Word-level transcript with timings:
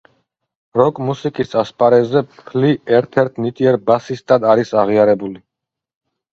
როკ 0.79 1.01
მუსიკის 1.09 1.53
ასპარეზზე 1.63 2.23
ფლი 2.39 2.73
ერთ-ერთ 3.01 3.39
ნიჭიერ 3.47 3.79
ბასისტად 3.93 4.51
არის 4.57 4.77
აღიარებული. 4.85 5.41